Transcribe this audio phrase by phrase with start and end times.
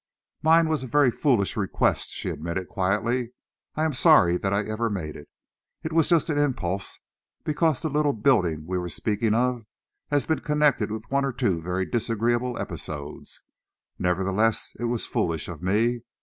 [0.41, 3.33] "Mine was a very foolish request," she admitted quietly.
[3.75, 5.29] "I am sorry that I ever made it.
[5.83, 6.97] It was just an impulse,
[7.43, 9.67] because the little building we were speaking of
[10.09, 13.43] has been connected with one or two very disagreeable episodes.
[13.99, 15.99] Nevertheless, it was foolish of me.